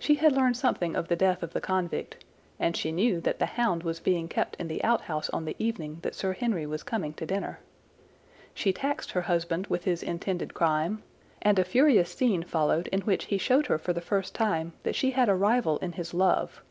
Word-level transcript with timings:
She 0.00 0.16
had 0.16 0.32
learned 0.32 0.56
something 0.56 0.96
of 0.96 1.06
the 1.06 1.14
death 1.14 1.44
of 1.44 1.52
the 1.52 1.60
convict, 1.60 2.24
and 2.58 2.76
she 2.76 2.90
knew 2.90 3.20
that 3.20 3.38
the 3.38 3.46
hound 3.46 3.84
was 3.84 4.00
being 4.00 4.26
kept 4.26 4.56
in 4.56 4.66
the 4.66 4.82
outhouse 4.82 5.30
on 5.30 5.44
the 5.44 5.54
evening 5.60 6.00
that 6.02 6.16
Sir 6.16 6.32
Henry 6.32 6.66
was 6.66 6.82
coming 6.82 7.12
to 7.14 7.24
dinner. 7.24 7.60
She 8.52 8.72
taxed 8.72 9.12
her 9.12 9.20
husband 9.20 9.68
with 9.68 9.84
his 9.84 10.02
intended 10.02 10.54
crime, 10.54 11.04
and 11.40 11.56
a 11.56 11.62
furious 11.64 12.12
scene 12.12 12.42
followed 12.42 12.88
in 12.88 13.02
which 13.02 13.26
he 13.26 13.38
showed 13.38 13.68
her 13.68 13.78
for 13.78 13.92
the 13.92 14.00
first 14.00 14.34
time 14.34 14.72
that 14.82 14.96
she 14.96 15.12
had 15.12 15.28
a 15.28 15.36
rival 15.36 15.78
in 15.78 15.92
his 15.92 16.12
love. 16.12 16.62